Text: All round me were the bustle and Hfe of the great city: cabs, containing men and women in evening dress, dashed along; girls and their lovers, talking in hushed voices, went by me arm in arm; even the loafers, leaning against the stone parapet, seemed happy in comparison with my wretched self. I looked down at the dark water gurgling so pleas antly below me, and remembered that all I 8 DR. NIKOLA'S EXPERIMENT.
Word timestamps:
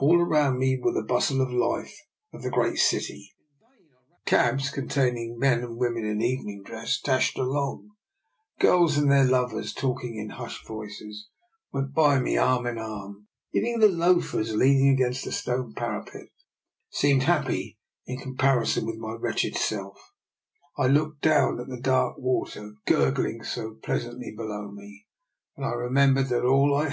All 0.00 0.18
round 0.24 0.58
me 0.58 0.76
were 0.82 0.92
the 0.92 1.04
bustle 1.04 1.40
and 1.40 1.56
Hfe 1.56 1.92
of 2.32 2.42
the 2.42 2.50
great 2.50 2.78
city: 2.78 3.32
cabs, 4.26 4.70
containing 4.70 5.38
men 5.38 5.62
and 5.62 5.76
women 5.76 6.04
in 6.04 6.20
evening 6.20 6.64
dress, 6.64 7.00
dashed 7.00 7.38
along; 7.38 7.90
girls 8.58 8.98
and 8.98 9.08
their 9.08 9.22
lovers, 9.24 9.72
talking 9.72 10.16
in 10.16 10.30
hushed 10.30 10.66
voices, 10.66 11.28
went 11.72 11.94
by 11.94 12.18
me 12.18 12.36
arm 12.36 12.66
in 12.66 12.76
arm; 12.76 13.28
even 13.52 13.78
the 13.78 13.86
loafers, 13.86 14.52
leaning 14.52 14.88
against 14.88 15.24
the 15.24 15.30
stone 15.30 15.74
parapet, 15.74 16.26
seemed 16.90 17.22
happy 17.22 17.78
in 18.04 18.18
comparison 18.18 18.84
with 18.84 18.96
my 18.98 19.12
wretched 19.14 19.54
self. 19.54 20.10
I 20.76 20.88
looked 20.88 21.20
down 21.22 21.60
at 21.60 21.68
the 21.68 21.80
dark 21.80 22.18
water 22.18 22.74
gurgling 22.84 23.44
so 23.44 23.74
pleas 23.76 24.06
antly 24.06 24.34
below 24.36 24.72
me, 24.72 25.06
and 25.56 25.64
remembered 25.78 26.26
that 26.30 26.38
all 26.38 26.40
I 26.40 26.40
8 26.40 26.40
DR. 26.40 26.40
NIKOLA'S 26.40 26.40
EXPERIMENT. 26.40 26.78